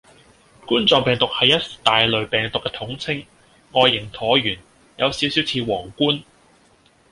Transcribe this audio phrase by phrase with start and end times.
[0.65, 3.23] 冠狀病毒係一大類病毒嘅統稱，
[3.73, 4.57] 外形橢圓，
[4.97, 6.23] 有少少似王冠